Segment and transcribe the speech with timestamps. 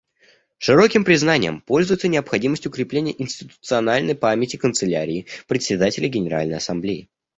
[0.57, 7.07] Широким признанием пользуется необходимость укрепления институциональной памяти Канцелярии Председателя Генеральной Ассамблеи.